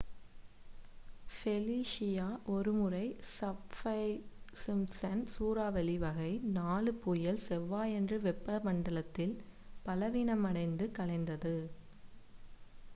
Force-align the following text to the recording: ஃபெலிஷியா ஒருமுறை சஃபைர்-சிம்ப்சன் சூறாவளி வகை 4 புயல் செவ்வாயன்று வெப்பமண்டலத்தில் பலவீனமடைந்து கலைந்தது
ஃபெலிஷியா 1.31 2.23
ஒருமுறை 2.53 3.03
சஃபைர்-சிம்ப்சன் 3.31 5.21
சூறாவளி 5.35 5.95
வகை 6.05 6.31
4 6.55 6.95
புயல் 7.03 7.39
செவ்வாயன்று 7.45 8.19
வெப்பமண்டலத்தில் 8.25 9.35
பலவீனமடைந்து 9.85 10.87
கலைந்தது 10.99 11.55